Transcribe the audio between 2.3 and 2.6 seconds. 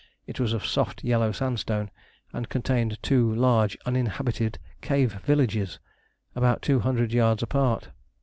and